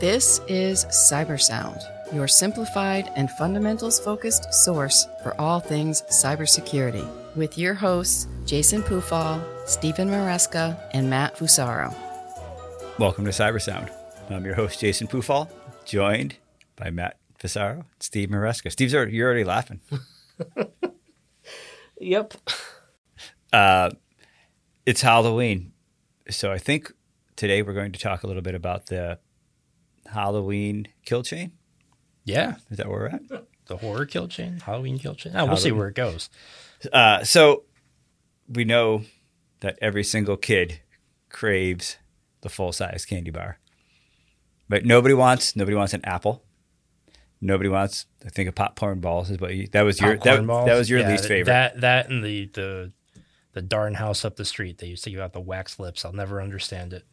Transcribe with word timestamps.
This 0.00 0.40
is 0.46 0.84
Cybersound, 0.86 1.82
your 2.14 2.28
simplified 2.28 3.10
and 3.16 3.30
fundamentals 3.30 3.98
focused 3.98 4.54
source 4.54 5.08
for 5.22 5.38
all 5.40 5.58
things 5.60 6.02
cybersecurity, 6.02 7.06
with 7.34 7.58
your 7.58 7.74
hosts, 7.74 8.28
Jason 8.46 8.82
Pufahl, 8.82 9.42
Stephen 9.68 10.08
Maresca, 10.08 10.78
and 10.92 11.10
Matt 11.10 11.36
Fusaro. 11.36 11.94
Welcome 12.98 13.24
to 13.24 13.32
Cybersound. 13.32 13.90
I'm 14.30 14.44
your 14.44 14.54
host, 14.54 14.78
Jason 14.78 15.08
Pufahl, 15.08 15.50
joined 15.84 16.36
by 16.76 16.90
Matt 16.90 17.18
Fusaro, 17.40 17.84
Steve 17.98 18.28
Maresca. 18.28 18.70
Steve's 18.70 18.94
already, 18.94 19.12
you're 19.12 19.26
already 19.26 19.44
laughing. 19.44 19.80
Yep. 22.00 22.34
Uh, 23.52 23.90
it's 24.86 25.02
Halloween. 25.02 25.72
So 26.30 26.52
I 26.52 26.58
think 26.58 26.92
today 27.36 27.62
we're 27.62 27.72
going 27.72 27.92
to 27.92 27.98
talk 27.98 28.22
a 28.22 28.26
little 28.26 28.42
bit 28.42 28.54
about 28.54 28.86
the 28.86 29.18
Halloween 30.12 30.88
kill 31.04 31.22
chain. 31.22 31.52
Yeah. 32.24 32.56
Is 32.70 32.76
that 32.78 32.88
where 32.88 33.00
we're 33.00 33.06
at? 33.06 33.22
The 33.66 33.76
horror 33.76 34.06
kill 34.06 34.28
chain, 34.28 34.60
Halloween 34.60 34.98
kill 34.98 35.14
chain. 35.14 35.32
Oh, 35.36 35.44
we'll 35.44 35.56
see 35.56 35.72
where 35.72 35.88
it 35.88 35.94
goes. 35.94 36.30
Uh, 36.92 37.22
so 37.22 37.64
we 38.48 38.64
know 38.64 39.02
that 39.60 39.78
every 39.82 40.04
single 40.04 40.36
kid 40.38 40.80
craves 41.28 41.98
the 42.40 42.48
full 42.48 42.72
size 42.72 43.04
candy 43.04 43.30
bar, 43.30 43.58
but 44.68 44.86
nobody 44.86 45.12
wants 45.14 45.54
nobody 45.54 45.76
wants 45.76 45.92
an 45.92 46.00
apple. 46.04 46.42
Nobody 47.40 47.68
wants. 47.68 48.06
I 48.24 48.30
think 48.30 48.48
of 48.48 48.54
popcorn 48.54 49.00
balls 49.00 49.30
is 49.30 49.38
what 49.38 49.54
you, 49.54 49.66
that 49.72 49.82
was 49.82 50.00
your 50.00 50.16
that, 50.16 50.46
balls. 50.46 50.66
that 50.66 50.74
was 50.78 50.88
your 50.88 51.00
Yeah, 51.00 51.10
least 51.10 51.26
favorite. 51.28 51.52
That 51.52 51.80
that 51.82 52.08
and 52.08 52.24
the 52.24 52.46
the 52.46 52.92
the 53.52 53.62
darn 53.62 53.94
house 53.94 54.24
up 54.24 54.36
the 54.36 54.44
street. 54.46 54.78
They 54.78 54.86
used 54.86 55.04
to 55.04 55.10
give 55.10 55.20
out 55.20 55.34
the 55.34 55.40
wax 55.40 55.78
lips. 55.78 56.04
I'll 56.04 56.12
never 56.12 56.40
understand 56.40 56.92
it. 56.94 57.04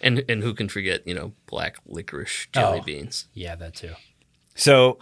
And 0.00 0.24
and 0.28 0.42
who 0.42 0.54
can 0.54 0.68
forget, 0.68 1.06
you 1.06 1.14
know, 1.14 1.32
black 1.46 1.76
licorice 1.86 2.46
jelly 2.52 2.80
Oh. 2.80 2.84
beans? 2.84 3.28
Yeah, 3.32 3.54
that 3.56 3.74
too. 3.74 3.92
So, 4.54 4.98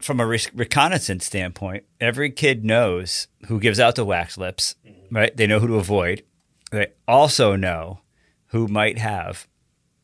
from 0.00 0.20
a 0.20 0.26
re- 0.26 0.40
reconnaissance 0.54 1.26
standpoint, 1.26 1.84
every 2.00 2.30
kid 2.30 2.64
knows 2.64 3.28
who 3.46 3.60
gives 3.60 3.80
out 3.80 3.94
the 3.96 4.04
wax 4.04 4.38
lips, 4.38 4.74
mm-hmm. 4.86 5.14
right? 5.14 5.36
They 5.36 5.46
know 5.46 5.60
who 5.60 5.66
to 5.66 5.74
avoid. 5.74 6.22
They 6.70 6.88
also 7.06 7.56
know 7.56 8.00
who 8.48 8.68
might 8.68 8.98
have 8.98 9.46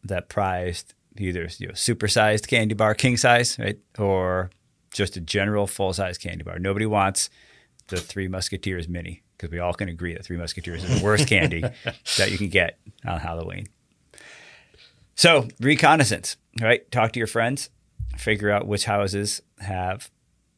that 0.02 0.28
prized 0.28 0.94
either 1.18 1.48
you 1.58 1.68
know, 1.68 1.74
supersized 1.74 2.48
candy 2.48 2.74
bar, 2.74 2.94
king 2.94 3.16
size, 3.16 3.58
right, 3.58 3.78
or 3.98 4.50
just 4.92 5.16
a 5.16 5.20
general 5.20 5.66
full 5.66 5.92
size 5.92 6.18
candy 6.18 6.44
bar. 6.44 6.58
Nobody 6.58 6.86
wants 6.86 7.30
the 7.88 7.96
Three 7.96 8.28
Musketeers 8.28 8.88
mini 8.88 9.22
because 9.44 9.52
we 9.52 9.58
all 9.58 9.74
can 9.74 9.88
agree 9.88 10.14
that 10.14 10.24
Three 10.24 10.36
Musketeers 10.36 10.84
is 10.84 11.00
the 11.00 11.04
worst 11.04 11.28
candy 11.28 11.60
that 12.18 12.30
you 12.30 12.38
can 12.38 12.48
get 12.48 12.78
on 13.06 13.20
Halloween. 13.20 13.66
So, 15.16 15.48
reconnaissance, 15.60 16.36
right? 16.60 16.90
Talk 16.90 17.12
to 17.12 17.20
your 17.20 17.26
friends, 17.26 17.70
figure 18.16 18.50
out 18.50 18.66
which 18.66 18.86
houses 18.86 19.42
have 19.60 20.10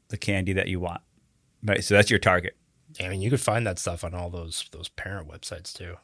the 0.09 0.17
candy 0.17 0.53
that 0.55 0.69
you 0.69 0.81
want. 0.81 1.01
Right? 1.65 1.83
So 1.83 1.95
that's 1.95 2.11
your 2.11 2.19
target. 2.19 2.57
I 3.01 3.09
mean, 3.09 3.21
you 3.21 3.29
could 3.29 3.41
find 3.41 3.67
that 3.67 3.79
stuff 3.79 4.05
on 4.05 4.15
all 4.15 4.31
those 4.31 4.69
those 4.71 4.89
parent 4.89 5.29
websites 5.29 5.73
too. 5.73 5.97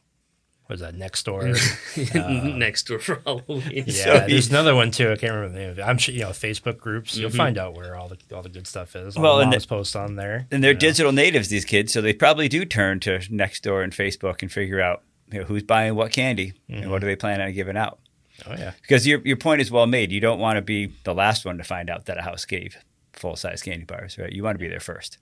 What 0.67 0.75
is 0.75 0.81
that 0.81 0.95
Nextdoor? 0.95 1.59
Uh, 2.15 2.57
next 2.57 2.87
door 2.87 2.99
for 2.99 3.21
Halloween. 3.25 3.83
yeah, 3.87 4.25
there's 4.25 4.49
another 4.49 4.75
one 4.75 4.91
too. 4.91 5.11
I 5.11 5.15
can't 5.15 5.33
remember 5.33 5.49
the 5.53 5.59
name 5.59 5.69
of 5.71 5.79
it. 5.79 5.81
I'm 5.83 5.97
sure 5.97 6.13
you 6.13 6.21
know 6.21 6.29
Facebook 6.29 6.77
groups. 6.77 7.15
You'll 7.15 7.29
mm-hmm. 7.29 7.37
find 7.37 7.57
out 7.57 7.75
where 7.75 7.95
all 7.95 8.07
the 8.07 8.17
all 8.33 8.41
the 8.41 8.49
good 8.49 8.65
stuff 8.65 8.95
is. 8.95 9.15
All 9.15 9.23
Well, 9.23 9.35
the 9.37 9.43
and 9.43 9.51
moms 9.51 9.63
the- 9.63 9.69
post 9.69 9.95
on 9.95 10.15
there. 10.15 10.47
And 10.51 10.63
they're 10.63 10.71
you 10.71 10.75
know. 10.75 10.79
digital 10.79 11.11
natives, 11.11 11.49
these 11.49 11.65
kids, 11.65 11.91
so 11.93 12.01
they 12.01 12.13
probably 12.13 12.47
do 12.47 12.65
turn 12.65 12.99
to 13.01 13.19
Nextdoor 13.19 13.83
and 13.83 13.93
Facebook 13.93 14.41
and 14.41 14.51
figure 14.51 14.81
out 14.81 15.03
you 15.31 15.39
know, 15.39 15.45
who's 15.45 15.63
buying 15.63 15.95
what 15.95 16.11
candy 16.11 16.53
and 16.69 16.89
what 16.89 16.97
mm-hmm. 16.97 17.01
do 17.01 17.07
they 17.07 17.15
plan 17.15 17.41
on 17.41 17.53
giving 17.53 17.77
out. 17.77 17.99
Oh 18.47 18.55
yeah, 18.57 18.71
Because 18.81 19.05
your 19.05 19.21
your 19.23 19.37
point 19.37 19.61
is 19.61 19.69
well 19.69 19.87
made. 19.87 20.11
You 20.11 20.19
don't 20.19 20.39
want 20.39 20.57
to 20.57 20.61
be 20.61 20.93
the 21.03 21.13
last 21.13 21.45
one 21.45 21.57
to 21.57 21.63
find 21.63 21.89
out 21.89 22.05
that 22.05 22.17
a 22.17 22.21
house 22.21 22.45
gave 22.45 22.77
full 23.13 23.35
size 23.35 23.61
candy 23.61 23.85
bars, 23.85 24.17
right? 24.17 24.31
You 24.31 24.43
want 24.43 24.55
to 24.55 24.63
be 24.63 24.67
there 24.67 24.79
first. 24.79 25.17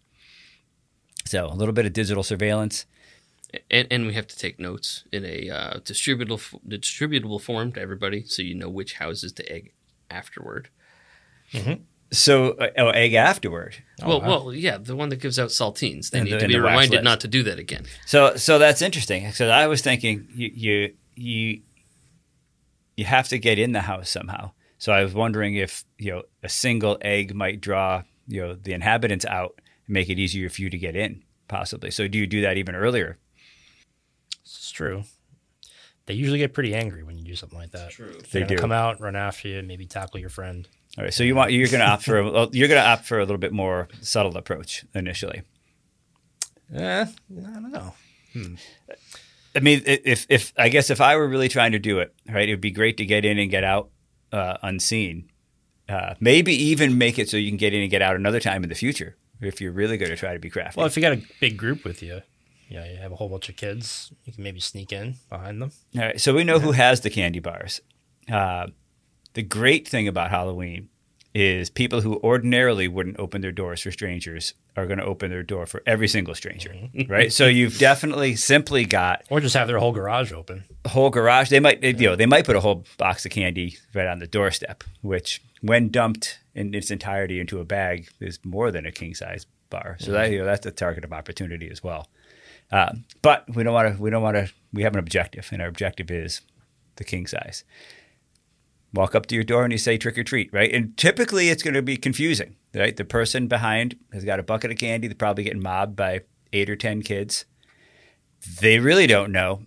So 1.26 1.46
a 1.48 1.54
little 1.54 1.74
bit 1.74 1.86
of 1.86 1.94
digital 1.94 2.24
surveillance. 2.24 2.86
And, 3.70 3.88
and 3.92 4.08
we 4.08 4.14
have 4.14 4.28
to 4.28 4.38
take 4.38 4.60
notes 4.60 5.04
in 5.12 5.26
a 5.26 5.50
uh, 5.50 5.74
distributable 5.80 6.60
distributable 6.68 7.42
form 7.42 7.72
to 7.74 7.82
everybody, 7.82 8.24
so 8.26 8.42
you 8.42 8.56
know 8.56 8.70
which 8.70 8.94
houses 8.94 9.32
to 9.34 9.52
egg 9.52 9.74
afterward. 10.10 10.70
So 12.14 12.52
uh, 12.52 12.68
oh, 12.78 12.90
egg 12.90 13.14
afterward. 13.14 13.76
well, 14.06 14.20
wow. 14.20 14.28
well, 14.28 14.54
yeah, 14.54 14.78
the 14.78 14.96
one 14.98 15.10
that 15.10 15.22
gives 15.22 15.40
out 15.40 15.50
saltines. 15.50 16.10
They 16.10 16.20
And 16.20 16.26
need 16.28 16.36
the- 16.36 16.40
to 16.40 16.48
be 16.48 16.58
reminded 16.60 16.92
lips. 16.98 17.04
not 17.06 17.20
to 17.22 17.28
do 17.30 17.44
that 17.44 17.58
again. 17.58 17.86
So 18.06 18.36
so 18.36 18.60
that's 18.60 18.82
interesting. 18.82 19.32
So 19.32 19.50
I 19.50 19.68
was 19.68 19.82
thinking 19.82 20.28
you 20.34 20.52
you 20.54 20.94
you 21.16 21.62
you 22.98 23.06
have 23.06 23.30
to 23.30 23.40
get 23.40 23.58
in 23.60 23.72
the 23.72 23.82
house 23.82 24.10
somehow. 24.10 24.52
So 24.78 24.92
I 24.92 25.04
was 25.04 25.14
wondering 25.14 25.56
if 25.56 25.86
you 25.98 26.12
know 26.12 26.24
a 26.44 26.50
single 26.50 26.98
egg 27.02 27.34
might 27.34 27.62
draw 27.62 28.04
you 28.28 28.42
know 28.42 28.56
the 28.56 28.74
inhabitants 28.74 29.26
out 29.26 29.60
and 29.88 29.94
make 29.94 30.10
it 30.10 30.20
easier 30.20 30.50
for 30.50 30.62
you 30.62 30.70
to 30.70 30.78
get 30.78 30.96
in, 30.98 31.24
possibly. 31.48 31.92
So 31.92 32.08
do 32.10 32.18
you 32.18 32.28
do 32.28 32.42
that 32.42 32.58
even 32.58 32.76
earlier? 32.76 33.18
This 34.44 34.64
is 34.64 34.72
true. 34.72 35.04
They 36.08 36.14
usually 36.16 36.40
get 36.40 36.54
pretty 36.54 36.74
angry 36.74 37.04
when 37.04 37.18
you 37.18 37.24
do 37.24 37.36
something 37.36 37.58
like 37.58 37.72
that. 37.72 37.92
True. 37.92 38.12
They 38.12 38.20
They're 38.32 38.42
gonna 38.42 38.56
do. 38.56 38.58
come 38.58 38.72
out, 38.72 39.00
run 39.00 39.16
after 39.16 39.48
you, 39.48 39.62
maybe 39.62 39.86
tackle 39.86 40.20
your 40.20 40.30
friend. 40.30 40.68
All 40.98 41.04
right. 41.06 41.14
So 41.14 41.24
you 41.24 41.36
want 41.36 41.52
you're 41.52 41.68
going 41.68 41.80
to 41.80 41.88
opt 41.88 42.04
for 42.04 42.20
a, 42.20 42.50
you're 42.52 42.68
going 42.68 42.82
to 42.82 42.86
opt 42.86 43.06
for 43.06 43.18
a 43.20 43.22
little 43.24 43.38
bit 43.38 43.54
more 43.54 43.88
subtle 44.02 44.36
approach 44.36 44.84
initially. 44.94 45.44
Eh, 46.76 47.06
I 47.06 47.06
don't 47.30 47.72
know. 47.72 47.94
I 49.56 49.60
mean, 49.60 49.82
if 49.86 50.26
if 50.30 50.54
I 50.58 50.70
guess 50.70 50.90
if 50.90 51.00
I 51.02 51.16
were 51.16 51.28
really 51.28 51.50
trying 51.50 51.74
to 51.74 51.80
do 51.80 52.00
it, 52.00 52.14
right, 52.30 52.48
it 52.48 52.54
would 52.54 52.62
be 52.62 52.72
great 52.72 52.98
to 52.98 53.06
get 53.06 53.24
in 53.26 53.38
and 53.38 53.50
get 53.50 53.64
out 53.64 53.90
uh, 54.32 54.58
unseen. 54.64 55.30
Uh, 55.88 56.16
maybe 56.20 56.54
even 56.54 56.98
make 56.98 57.20
it 57.20 57.30
so 57.30 57.36
you 57.38 57.50
can 57.50 57.58
get 57.58 57.74
in 57.74 57.82
and 57.82 57.92
get 57.92 58.02
out 58.02 58.16
another 58.16 58.40
time 58.40 58.64
in 58.64 58.70
the 58.70 58.76
future 58.76 59.18
if 59.42 59.60
you're 59.60 59.74
really 59.74 59.98
going 59.98 60.12
to 60.12 60.16
try 60.16 60.34
to 60.34 60.40
be 60.40 60.50
crafty. 60.50 60.78
Well, 60.78 60.88
if 60.88 60.96
you 60.96 61.02
got 61.02 61.14
a 61.14 61.22
big 61.42 61.58
group 61.58 61.84
with 61.84 62.02
you, 62.02 62.22
you 62.72 62.78
know, 62.78 62.86
you 62.86 62.96
have 62.98 63.12
a 63.12 63.16
whole 63.18 63.28
bunch 63.30 63.50
of 63.50 63.58
kids, 63.58 64.12
you 64.24 64.32
can 64.34 64.44
maybe 64.44 64.60
sneak 64.62 64.92
in 64.94 65.16
behind 65.30 65.62
them. 65.62 65.72
All 65.96 66.02
right, 66.02 66.22
so 66.22 66.34
we 66.34 66.44
know 66.46 66.60
who 66.60 66.72
has 66.72 67.02
the 67.02 67.10
candy 67.10 67.40
bars. 67.40 67.82
Uh, 68.32 68.68
the 69.34 69.44
great 69.44 69.88
thing 69.88 70.08
about 70.08 70.30
Halloween 70.32 70.88
is 71.34 71.70
people 71.70 72.02
who 72.02 72.20
ordinarily 72.24 72.88
wouldn't 72.88 73.20
open 73.20 73.42
their 73.42 73.52
doors 73.52 73.82
for 73.82 73.92
strangers 73.92 74.54
are 74.78 74.86
going 74.86 75.00
to 75.00 75.06
open 75.06 75.30
their 75.32 75.44
door 75.44 75.66
for 75.66 75.82
every 75.86 76.08
single 76.08 76.34
stranger, 76.36 76.74
right? 77.10 77.32
So 77.32 77.48
you've 77.48 77.78
definitely 77.78 78.36
simply 78.36 78.86
got 78.86 79.24
Or 79.30 79.40
just 79.42 79.56
have 79.56 79.68
their 79.68 79.80
whole 79.80 79.92
garage 79.94 80.32
open. 80.34 80.64
a 80.86 80.90
whole 80.90 81.10
garage. 81.10 81.50
They 81.50 81.60
might, 81.60 81.84
you 81.84 81.94
know, 82.08 82.16
they 82.16 82.26
might 82.26 82.46
put 82.46 82.56
a 82.56 82.62
whole 82.62 82.86
box 82.98 83.26
of 83.26 83.32
candy 83.32 83.78
right 83.94 84.08
on 84.08 84.20
the 84.20 84.28
doorstep, 84.28 84.84
which, 85.02 85.42
when 85.62 85.90
dumped 85.90 86.40
in 86.56 86.74
its 86.74 86.90
entirety 86.92 87.40
into 87.40 87.60
a 87.60 87.66
bag, 87.66 88.10
is 88.22 88.40
more 88.46 88.72
than 88.72 88.86
a 88.86 88.92
king 88.92 89.14
size 89.14 89.46
bar. 89.70 89.98
So 90.00 90.12
that 90.12 90.32
you 90.32 90.40
know, 90.40 90.46
that's 90.46 90.66
a 90.66 90.72
target 90.72 91.04
of 91.06 91.14
opportunity 91.14 91.70
as 91.70 91.82
well. 91.84 92.08
Uh, 92.72 92.94
but 93.22 93.46
we 93.54 93.64
don't 93.64 93.74
want 93.74 93.96
to. 93.96 94.02
We 94.02 94.10
don't 94.10 94.24
want 94.24 94.38
to. 94.38 94.50
We 94.74 94.84
have 94.84 94.94
an 94.94 95.00
objective, 95.00 95.50
and 95.52 95.62
our 95.62 95.68
objective 95.68 96.10
is 96.10 96.42
the 96.96 97.04
king 97.04 97.28
size. 97.28 97.64
Walk 98.94 99.16
up 99.16 99.26
to 99.28 99.36
your 99.36 99.44
door 99.46 99.64
and 99.64 99.72
you 99.72 99.78
say 99.78 99.98
trick 99.98 100.18
or 100.18 100.24
treat, 100.24 100.52
right? 100.52 100.72
And 100.74 100.98
typically 100.98 101.48
it's 101.48 101.64
going 101.64 101.76
to 101.76 101.82
be 101.82 101.96
confusing, 101.96 102.58
right? 102.76 102.96
The 102.96 103.06
person 103.06 103.48
behind 103.48 103.98
has 104.12 104.26
got 104.26 104.40
a 104.40 104.44
bucket 104.44 104.70
of 104.72 104.78
candy. 104.78 105.08
They're 105.08 105.16
probably 105.16 105.46
getting 105.46 105.64
mobbed 105.64 105.96
by 105.96 106.22
eight 106.52 106.70
or 106.70 106.76
ten 106.76 107.02
kids. 107.02 107.46
They 108.60 108.80
really 108.80 109.08
don't 109.08 109.32
know 109.32 109.64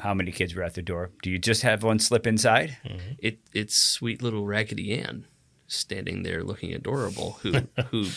how 0.00 0.12
many 0.12 0.30
kids 0.30 0.54
were 0.54 0.62
at 0.62 0.74
the 0.74 0.82
door. 0.82 1.10
Do 1.22 1.30
you 1.30 1.38
just 1.38 1.62
have 1.62 1.82
one 1.82 1.98
slip 1.98 2.26
inside? 2.26 2.76
It 3.18 3.38
it's 3.54 3.76
sweet 3.76 4.20
little 4.22 4.44
Raggedy 4.44 4.98
Ann 4.98 5.26
standing 5.66 6.22
there 6.22 6.42
looking 6.44 6.74
adorable, 6.74 7.38
who 7.42 7.52
who, 7.90 8.08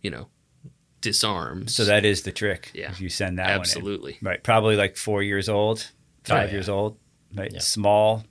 you 0.00 0.10
know, 0.10 0.28
disarms. 1.00 1.74
So 1.74 1.84
that 1.84 2.04
is 2.04 2.22
the 2.22 2.32
trick. 2.32 2.70
Yeah. 2.74 2.90
If 2.90 3.00
you 3.00 3.08
send 3.08 3.38
that 3.38 3.50
absolutely. 3.50 4.12
one 4.12 4.18
in. 4.20 4.26
Right. 4.26 4.42
Probably 4.42 4.76
like 4.76 4.96
four 4.96 5.22
years 5.22 5.48
old, 5.48 5.90
five 6.24 6.44
oh, 6.44 6.46
yeah. 6.46 6.52
years 6.52 6.68
old. 6.68 6.98
Right. 7.34 7.52
Yeah. 7.52 7.60
Small. 7.60 8.24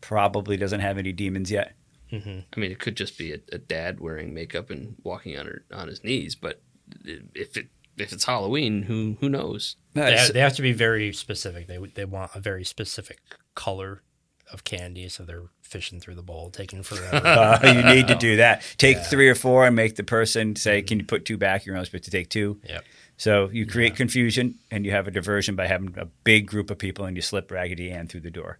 Probably 0.00 0.56
doesn't 0.56 0.80
have 0.80 0.98
any 0.98 1.12
demons 1.12 1.50
yet. 1.50 1.74
Mm-hmm. 2.12 2.40
I 2.56 2.60
mean, 2.60 2.70
it 2.70 2.78
could 2.78 2.96
just 2.96 3.18
be 3.18 3.32
a, 3.32 3.38
a 3.52 3.58
dad 3.58 3.98
wearing 4.00 4.32
makeup 4.32 4.70
and 4.70 4.96
walking 5.02 5.36
on 5.36 5.46
her 5.46 5.64
on 5.72 5.88
his 5.88 6.04
knees, 6.04 6.36
but 6.36 6.62
if 7.04 7.56
it 7.56 7.68
if 7.96 8.12
it's 8.12 8.24
Halloween, 8.24 8.82
who 8.82 9.16
who 9.20 9.28
knows? 9.28 9.76
They, 9.94 10.16
have, 10.16 10.32
they 10.32 10.40
have 10.40 10.54
to 10.56 10.62
be 10.62 10.72
very 10.72 11.12
specific. 11.12 11.66
They 11.66 11.78
they 11.78 12.04
want 12.04 12.32
a 12.34 12.40
very 12.40 12.64
specific 12.64 13.18
color 13.54 14.02
of 14.52 14.64
candy, 14.64 15.08
so 15.08 15.24
they're 15.24 15.44
fishing 15.62 16.00
through 16.00 16.14
the 16.14 16.22
bowl, 16.22 16.50
taking 16.50 16.82
forever. 16.82 17.20
Uh, 17.26 17.58
you 17.64 17.82
need 17.82 18.08
to 18.08 18.14
do 18.14 18.36
that. 18.36 18.62
Take 18.78 18.98
three 18.98 19.28
or 19.28 19.34
four 19.34 19.66
and 19.66 19.74
make 19.74 19.96
the 19.96 20.04
person 20.04 20.56
say, 20.56 20.82
"Can 20.82 20.98
you 20.98 21.04
put 21.04 21.24
two 21.24 21.36
back?" 21.36 21.66
You're 21.66 21.74
only 21.76 21.86
supposed 21.86 22.04
to 22.04 22.10
take 22.10 22.28
two. 22.28 22.60
yep. 22.68 22.84
So 23.16 23.48
you 23.50 23.66
create 23.66 23.96
confusion 23.96 24.56
and 24.70 24.84
you 24.84 24.92
have 24.92 25.08
a 25.08 25.10
diversion 25.10 25.56
by 25.56 25.66
having 25.66 25.94
a 25.98 26.04
big 26.04 26.46
group 26.46 26.70
of 26.70 26.78
people 26.78 27.06
and 27.06 27.16
you 27.16 27.22
slip 27.22 27.50
Raggedy 27.50 27.90
Ann 27.90 28.08
through 28.08 28.20
the 28.20 28.30
door, 28.30 28.58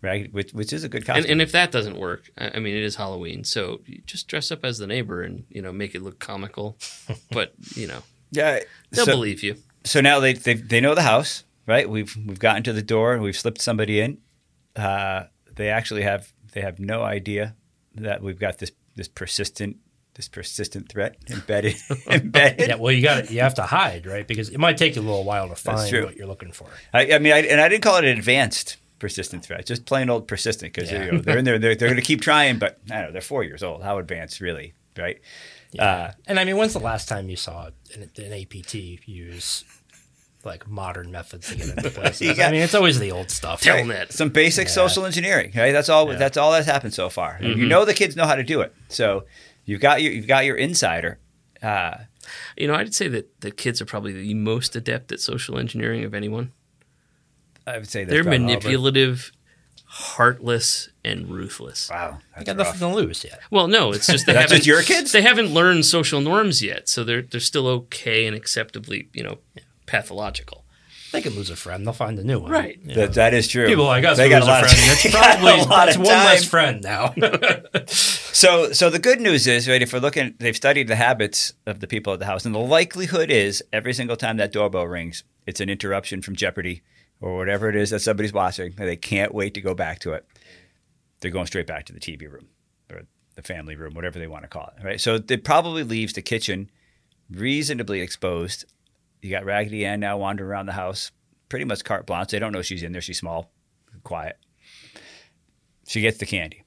Raggedy, 0.00 0.30
which, 0.30 0.52
which 0.52 0.72
is 0.72 0.82
a 0.82 0.88
good 0.88 1.06
costume. 1.06 1.24
And, 1.24 1.32
and 1.32 1.42
if 1.42 1.52
that 1.52 1.70
doesn't 1.70 1.96
work, 1.96 2.30
I 2.36 2.52
I 2.54 2.58
mean, 2.58 2.74
it 2.76 2.82
is 2.82 2.96
Halloween, 2.96 3.44
so 3.44 3.80
you 3.86 4.02
just 4.04 4.26
dress 4.28 4.50
up 4.50 4.64
as 4.64 4.78
the 4.78 4.86
neighbor 4.86 5.22
and 5.22 5.44
you 5.48 5.62
know 5.62 5.72
make 5.72 5.94
it 5.94 6.02
look 6.02 6.18
comical. 6.18 6.76
but 7.30 7.52
you 7.74 7.86
know, 7.86 8.02
yeah, 8.30 8.60
they'll 8.90 9.06
so, 9.06 9.12
believe 9.12 9.42
you. 9.42 9.56
so 9.84 10.00
now 10.00 10.20
they, 10.20 10.32
they 10.32 10.54
they 10.54 10.80
know 10.80 10.94
the 10.94 11.02
house, 11.02 11.44
right? 11.66 11.88
We've 11.88 12.14
we've 12.26 12.40
gotten 12.40 12.62
to 12.64 12.72
the 12.72 12.82
door, 12.82 13.14
and 13.14 13.22
we've 13.22 13.36
slipped 13.36 13.60
somebody 13.62 14.00
in. 14.00 14.18
Uh, 14.76 15.24
they 15.54 15.68
actually 15.68 16.02
have 16.02 16.32
they 16.52 16.60
have 16.62 16.78
no 16.80 17.02
idea 17.02 17.54
that 17.94 18.22
we've 18.22 18.38
got 18.38 18.58
this 18.58 18.72
this 18.96 19.08
persistent 19.08 19.76
this 20.14 20.28
persistent 20.28 20.88
threat 20.90 21.16
embedded 21.30 21.74
embedded. 22.10 22.68
Yeah, 22.68 22.74
well, 22.76 22.92
you 22.92 23.02
got 23.02 23.30
you 23.30 23.40
have 23.40 23.54
to 23.54 23.62
hide, 23.62 24.06
right? 24.06 24.26
Because 24.26 24.48
it 24.50 24.58
might 24.58 24.76
take 24.76 24.96
you 24.96 25.02
a 25.02 25.04
little 25.04 25.24
while 25.24 25.48
to 25.48 25.54
find 25.54 25.92
what 26.04 26.16
you're 26.16 26.26
looking 26.26 26.52
for. 26.52 26.68
I, 26.92 27.12
I 27.14 27.18
mean, 27.18 27.32
I, 27.32 27.38
and 27.42 27.60
I 27.60 27.68
didn't 27.68 27.82
call 27.82 27.96
it 27.96 28.04
an 28.04 28.18
advanced 28.18 28.76
persistent 28.98 29.44
threat, 29.44 29.66
just 29.66 29.84
plain 29.84 30.08
old 30.10 30.28
persistent 30.28 30.72
because 30.74 30.90
Yeah. 30.92 31.04
you 31.06 31.12
know, 31.12 31.18
they're 31.18 31.38
in 31.38 31.44
there, 31.44 31.58
they're, 31.58 31.74
they're 31.74 31.88
going 31.88 32.00
to 32.00 32.06
keep 32.06 32.20
trying, 32.20 32.58
but 32.58 32.78
I 32.90 32.94
don't 32.96 33.06
know, 33.06 33.12
they're 33.12 33.20
four 33.20 33.42
years 33.42 33.62
old. 33.62 33.82
How 33.82 33.98
advanced, 33.98 34.40
really, 34.40 34.74
right? 34.96 35.18
Uh, 35.78 36.12
And 36.26 36.38
I 36.38 36.44
mean, 36.44 36.56
when's 36.56 36.72
the 36.74 36.78
last 36.78 37.08
time 37.08 37.28
you 37.28 37.34
saw 37.36 37.70
an, 37.94 38.10
an 38.16 38.32
APT 38.32 38.74
use 39.06 39.64
like 40.44 40.68
modern 40.68 41.10
methods 41.10 41.48
to 41.48 41.56
get 41.56 41.68
into 41.76 41.90
places? 42.00 42.20
You 42.38 42.42
I 42.44 42.50
mean, 42.50 42.62
it's 42.62 42.74
always 42.74 42.98
the 42.98 43.12
old 43.12 43.30
stuff. 43.30 43.60
Tell- 43.60 43.76
Telnet. 43.76 44.12
Some 44.12 44.30
basic 44.30 44.68
social 44.68 45.04
engineering, 45.06 45.52
right? 45.56 45.72
That's 45.72 45.88
all. 45.88 46.10
Yeah. 46.12 46.18
That's 46.18 46.36
all 46.36 46.52
that's 46.52 46.66
happened 46.66 46.94
so 46.94 47.08
far. 47.08 47.38
And 47.40 47.58
You 47.58 47.66
know 47.66 47.84
the 47.84 47.94
kids 47.94 48.16
know 48.16 48.26
how 48.26 48.34
to 48.36 48.42
do 48.42 48.60
it, 48.60 48.74
so 48.88 49.24
you've 49.64 49.80
got 49.80 50.02
your 50.02 50.12
you've 50.12 50.26
got 50.26 50.44
your 50.44 50.56
insider. 50.56 51.18
Uh, 51.62 51.98
You 52.56 52.66
know, 52.68 52.74
I'd 52.74 52.94
say 52.94 53.08
that 53.08 53.40
the 53.40 53.50
kids 53.50 53.80
are 53.80 53.84
probably 53.84 54.12
the 54.12 54.34
most 54.34 54.74
adept 54.76 55.10
at 55.12 55.20
social 55.20 55.58
engineering 55.58 56.04
of 56.04 56.14
anyone. 56.14 56.52
I 57.66 57.78
would 57.78 57.88
say 57.88 58.04
that's 58.04 58.12
They're 58.12 58.24
manipulative, 58.24 59.30
heartless, 59.86 60.88
and 61.04 61.28
ruthless. 61.28 61.90
Wow, 61.90 62.18
I 62.36 62.42
got 62.44 62.56
rough. 62.56 62.68
nothing 62.68 62.80
to 62.80 62.94
lose 62.94 63.24
yet. 63.24 63.40
Well, 63.50 63.68
no, 63.68 63.92
it's 63.92 64.06
just 64.06 64.26
they 64.26 64.32
That's 64.32 64.44
haven't. 64.50 64.56
just 64.58 64.66
your 64.66 64.82
kids? 64.82 65.12
They 65.12 65.22
haven't 65.22 65.52
learned 65.54 65.84
social 65.84 66.20
norms 66.20 66.62
yet, 66.62 66.88
so 66.88 67.04
they're 67.04 67.22
they're 67.22 67.40
still 67.40 67.66
okay 67.68 68.26
and 68.26 68.34
acceptably, 68.36 69.08
you 69.12 69.22
know, 69.22 69.38
pathological. 69.86 70.64
They 71.12 71.20
can 71.20 71.34
lose 71.34 71.50
a 71.50 71.56
friend; 71.56 71.86
they'll 71.86 71.92
find 71.92 72.18
a 72.18 72.24
new 72.24 72.40
one. 72.40 72.50
Right. 72.50 72.78
You 72.80 72.88
know? 72.88 72.94
That, 72.94 73.14
that 73.14 73.34
is 73.34 73.46
true. 73.46 73.66
People 73.66 73.84
like 73.84 74.04
us 74.04 74.16
They 74.16 74.24
lose 74.24 74.30
got 74.30 74.42
a 74.42 74.44
a 74.44 74.48
lot 74.48 74.64
of 74.64 74.70
friend. 74.70 74.92
It's 74.92 75.02
they 75.02 75.10
got 75.10 75.36
a 75.36 75.40
probably 75.40 75.64
lot 75.66 75.86
that's 75.86 75.96
one 75.98 76.06
less 76.06 76.44
friend 76.44 76.82
now. 76.82 77.14
So, 78.32 78.72
so 78.72 78.88
the 78.88 78.98
good 78.98 79.20
news 79.20 79.46
is, 79.46 79.68
right? 79.68 79.82
If 79.82 79.92
we're 79.92 79.98
looking, 79.98 80.34
they've 80.38 80.56
studied 80.56 80.88
the 80.88 80.96
habits 80.96 81.52
of 81.66 81.80
the 81.80 81.86
people 81.86 82.14
at 82.14 82.18
the 82.18 82.24
house, 82.24 82.46
and 82.46 82.54
the 82.54 82.58
likelihood 82.58 83.30
is 83.30 83.62
every 83.72 83.92
single 83.92 84.16
time 84.16 84.38
that 84.38 84.50
doorbell 84.50 84.86
rings, 84.86 85.22
it's 85.46 85.60
an 85.60 85.68
interruption 85.68 86.22
from 86.22 86.34
Jeopardy 86.34 86.82
or 87.20 87.36
whatever 87.36 87.68
it 87.68 87.76
is 87.76 87.90
that 87.90 88.00
somebody's 88.00 88.32
watching, 88.32 88.74
and 88.78 88.88
they 88.88 88.96
can't 88.96 89.34
wait 89.34 89.52
to 89.54 89.60
go 89.60 89.74
back 89.74 89.98
to 90.00 90.12
it. 90.12 90.26
They're 91.20 91.30
going 91.30 91.46
straight 91.46 91.66
back 91.66 91.84
to 91.86 91.92
the 91.92 92.00
TV 92.00 92.22
room 92.22 92.48
or 92.90 93.02
the 93.36 93.42
family 93.42 93.76
room, 93.76 93.94
whatever 93.94 94.18
they 94.18 94.26
want 94.26 94.42
to 94.44 94.48
call 94.48 94.72
it, 94.76 94.82
right? 94.82 95.00
So 95.00 95.20
it 95.28 95.44
probably 95.44 95.84
leaves 95.84 96.14
the 96.14 96.22
kitchen 96.22 96.70
reasonably 97.30 98.00
exposed. 98.00 98.64
You 99.22 99.30
got 99.30 99.44
Raggedy 99.44 99.86
Ann 99.86 100.00
now 100.00 100.18
wandering 100.18 100.50
around 100.50 100.66
the 100.66 100.72
house, 100.72 101.10
pretty 101.48 101.64
much 101.64 101.84
carte 101.84 102.06
blanche. 102.06 102.30
They 102.32 102.38
don't 102.38 102.52
know 102.52 102.60
she's 102.62 102.82
in 102.82 102.92
there. 102.92 103.00
She's 103.00 103.18
small, 103.18 103.50
quiet. 104.02 104.36
She 105.86 106.00
gets 106.00 106.18
the 106.18 106.26
candy. 106.26 106.64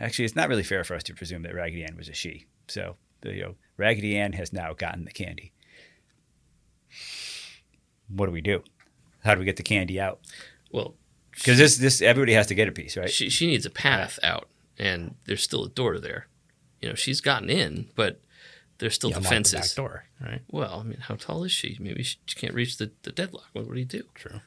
Actually, 0.00 0.24
it's 0.26 0.36
not 0.36 0.48
really 0.48 0.62
fair 0.62 0.84
for 0.84 0.94
us 0.94 1.02
to 1.04 1.14
presume 1.14 1.42
that 1.42 1.54
Raggedy 1.54 1.84
Ann 1.84 1.96
was 1.96 2.08
a 2.08 2.12
she. 2.14 2.46
So, 2.68 2.96
you 3.24 3.42
know, 3.42 3.54
Raggedy 3.76 4.16
Ann 4.16 4.32
has 4.34 4.52
now 4.52 4.72
gotten 4.72 5.04
the 5.04 5.10
candy. 5.10 5.52
What 8.08 8.26
do 8.26 8.32
we 8.32 8.40
do? 8.40 8.62
How 9.24 9.34
do 9.34 9.40
we 9.40 9.44
get 9.44 9.56
the 9.56 9.62
candy 9.62 10.00
out? 10.00 10.20
Well, 10.72 10.94
Because 11.32 11.58
this, 11.58 11.76
this, 11.76 12.00
everybody 12.00 12.32
has 12.34 12.46
to 12.48 12.54
get 12.54 12.68
a 12.68 12.72
piece, 12.72 12.96
right? 12.96 13.10
she 13.10 13.28
she 13.28 13.46
needs 13.46 13.66
a 13.66 13.70
path 13.70 14.18
out, 14.22 14.48
and 14.78 15.16
there's 15.26 15.42
still 15.42 15.64
a 15.64 15.68
door 15.68 15.98
there. 15.98 16.28
You 16.80 16.88
know, 16.90 16.94
she's 16.94 17.20
gotten 17.20 17.50
in, 17.50 17.88
but 17.96 18.20
there's 18.78 18.94
still 18.94 19.10
You 19.10 19.14
the 19.14 19.18
unlock 19.18 19.30
the 19.30 19.34
fences. 19.36 19.60
back 19.60 19.76
door, 19.76 20.04
right? 20.20 20.40
Well, 20.50 20.80
I 20.80 20.82
mean, 20.84 20.98
how 21.00 21.14
tall 21.16 21.44
is 21.44 21.52
she? 21.52 21.76
Maybe 21.80 22.02
she, 22.02 22.16
she 22.26 22.36
can't 22.36 22.54
reach 22.54 22.76
the, 22.78 22.90
the 23.02 23.12
deadlock. 23.12 23.46
What, 23.52 23.66
what 23.66 23.74
do 23.74 23.80
you 23.80 23.84
do? 23.86 24.04
True. 24.14 24.40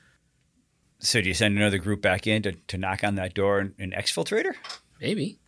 So, 1.00 1.20
do 1.22 1.28
you 1.28 1.34
send 1.34 1.58
another 1.58 1.80
group 1.80 2.02
back 2.02 2.28
in 2.28 2.44
to, 2.44 2.52
to 2.52 2.78
knock 2.78 3.04
on 3.04 3.16
that 3.16 3.34
door 3.34 3.60
and, 3.60 3.74
and 3.80 3.92
exfiltrate 3.94 4.46
her? 4.46 4.56
Maybe. 5.02 5.40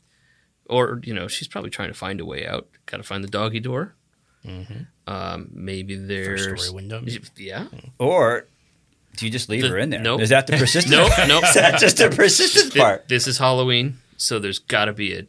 Or, 0.65 0.99
you 1.03 1.13
know, 1.13 1.27
she's 1.27 1.47
probably 1.47 1.69
trying 1.69 1.89
to 1.89 1.93
find 1.93 2.19
a 2.19 2.25
way 2.25 2.47
out. 2.47 2.67
Got 2.87 2.97
to 2.97 3.03
find 3.03 3.23
the 3.23 3.27
doggy 3.27 3.59
door. 3.59 3.95
Um, 5.07 5.49
maybe 5.53 5.95
there's. 5.95 6.47
Mm-hmm. 6.47 6.57
story 6.57 6.75
window. 6.75 7.03
Yeah. 7.37 7.67
Or 7.99 8.47
do 9.15 9.25
you 9.25 9.31
just 9.31 9.47
leave 9.49 9.61
The- 9.61 9.69
her 9.69 9.77
in 9.77 9.89
there? 9.89 9.99
nope. 10.01 10.21
Is 10.21 10.29
that 10.29 10.47
the 10.47 10.57
persistent? 10.57 10.95
Nope, 10.95 11.11
nope. 11.27 11.43
Is 11.47 11.53
that 11.53 11.79
just 11.79 11.97
the 11.97 12.09
persistent 12.09 12.75
part? 12.75 13.07
This 13.07 13.27
is 13.27 13.37
Halloween, 13.37 13.99
so 14.17 14.39
there's 14.39 14.59
got 14.59 14.85
to 14.85 14.93
be 14.93 15.13
a 15.15 15.27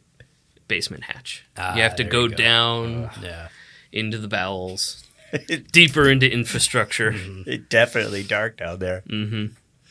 basement 0.67 1.03
hatch. 1.05 1.45
Ah, 1.57 1.75
you 1.75 1.81
have 1.81 1.95
to 1.97 2.03
go, 2.03 2.27
go. 2.27 2.35
down 2.35 3.09
Yeah. 3.21 3.47
into 3.91 4.17
the 4.17 4.27
bowels, 4.27 5.03
deeper 5.71 6.09
into 6.09 6.31
infrastructure. 6.31 7.13
It's 7.45 7.67
definitely 7.69 8.23
dark 8.23 8.57
down 8.57 8.79
there. 8.79 9.03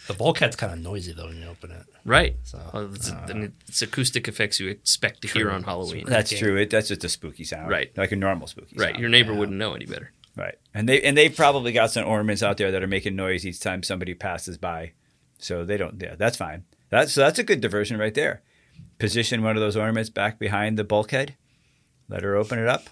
The 0.06 0.12
bulkhead's 0.18 0.56
kind 0.56 0.72
of 0.72 0.78
noisy 0.80 1.12
though 1.12 1.26
when 1.26 1.40
you 1.40 1.48
open 1.48 1.70
it. 1.70 1.82
Right. 2.04 2.36
So, 2.42 2.58
Well, 2.74 2.92
it's, 2.94 3.10
I 3.10 3.32
mean, 3.32 3.52
it's 3.66 3.80
acoustic 3.80 4.28
effects 4.28 4.60
you 4.60 4.68
expect 4.68 5.22
to 5.22 5.28
hear 5.28 5.50
on 5.50 5.62
Halloween. 5.62 6.04
That's 6.06 6.30
Okay. 6.30 6.38
true. 6.40 6.56
It, 6.58 6.68
that's 6.68 6.88
just 6.88 7.04
a 7.04 7.08
spooky 7.08 7.44
sound, 7.44 7.70
Right. 7.70 7.90
Like 7.96 8.12
a 8.12 8.16
normal 8.16 8.46
spooky 8.46 8.76
Right. 8.76 8.90
sound. 8.90 9.00
Your 9.00 9.08
neighbor 9.08 9.32
Yeah. 9.32 9.38
wouldn't 9.38 9.56
know 9.56 9.72
any 9.74 9.86
better. 9.86 10.12
Right. 10.36 10.56
And 10.74 10.86
they 10.88 11.00
and 11.00 11.16
they've 11.16 11.34
probably 11.34 11.72
got 11.72 11.90
some 11.92 12.04
ornaments 12.06 12.42
out 12.42 12.56
there 12.58 12.70
that 12.72 12.82
are 12.82 12.86
making 12.88 13.14
noise 13.16 13.46
each 13.46 13.60
time 13.60 13.82
somebody 13.82 14.12
passes 14.14 14.58
by. 14.58 14.92
So 15.38 15.64
they 15.64 15.76
don't 15.76 16.00
yeah, 16.02 16.16
that's 16.16 16.36
fine. 16.36 16.64
That's 16.90 17.12
so 17.12 17.20
that's 17.22 17.38
a 17.38 17.44
good 17.44 17.60
diversion 17.60 17.96
right 17.98 18.12
there. 18.14 18.42
Position 18.98 19.42
one 19.42 19.56
of 19.56 19.60
those 19.60 19.76
ornaments 19.76 20.10
back 20.10 20.38
behind 20.38 20.78
the 20.78 20.84
bulkhead. 20.84 21.34
Let 22.08 22.22
her 22.22 22.36
open 22.36 22.58
it 22.58 22.68
up. 22.68 22.88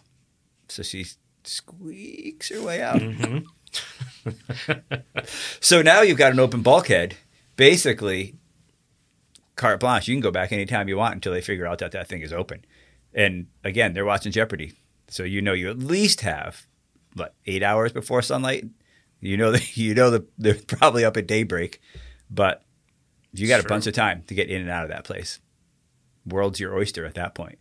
So 0.68 0.82
she 0.82 1.06
squeaks 1.44 2.48
her 2.48 2.62
way 2.62 2.82
out. 2.82 2.96
Mm-hmm. 2.96 3.44
so 5.60 5.82
now 5.82 6.02
you've 6.02 6.18
got 6.18 6.32
an 6.32 6.40
open 6.40 6.62
bulkhead. 6.62 7.16
Basically, 7.56 8.34
carte 9.56 9.80
blanche. 9.80 10.08
You 10.08 10.14
can 10.14 10.20
go 10.20 10.30
back 10.30 10.52
anytime 10.52 10.88
you 10.88 10.96
want 10.96 11.14
until 11.14 11.32
they 11.32 11.40
figure 11.40 11.66
out 11.66 11.78
that 11.78 11.92
that 11.92 12.08
thing 12.08 12.22
is 12.22 12.32
open. 12.32 12.64
And 13.14 13.46
again, 13.62 13.92
they're 13.92 14.04
watching 14.04 14.32
Jeopardy, 14.32 14.72
so 15.08 15.22
you 15.22 15.42
know 15.42 15.52
you 15.52 15.68
at 15.68 15.78
least 15.78 16.22
have 16.22 16.66
what 17.14 17.34
eight 17.46 17.62
hours 17.62 17.92
before 17.92 18.22
sunlight. 18.22 18.64
You 19.20 19.36
know 19.36 19.52
that 19.52 19.76
you 19.76 19.94
know 19.94 20.10
that 20.10 20.26
they're 20.38 20.54
probably 20.54 21.04
up 21.04 21.16
at 21.16 21.26
daybreak, 21.26 21.80
but 22.30 22.62
you 23.32 23.48
got 23.48 23.64
a 23.64 23.68
bunch 23.68 23.86
of 23.86 23.94
time 23.94 24.24
to 24.26 24.34
get 24.34 24.48
in 24.48 24.60
and 24.60 24.70
out 24.70 24.84
of 24.84 24.90
that 24.90 25.04
place. 25.04 25.40
World's 26.26 26.60
your 26.60 26.74
oyster 26.74 27.04
at 27.04 27.14
that 27.14 27.34
point. 27.34 27.58